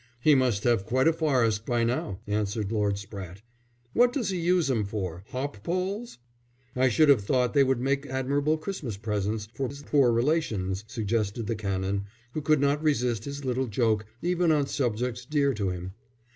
[0.19, 3.43] "He must have quite a forest by now," answered Lord Spratte.
[3.93, 6.17] "What does he use 'em for hop poles?"
[6.75, 11.45] "I should have thought they would make admirable Christmas presents for his poor relations," suggested
[11.45, 15.91] the Canon, who could not resist his little joke even on subjects dear to him.